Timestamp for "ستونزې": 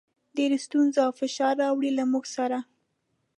0.65-0.99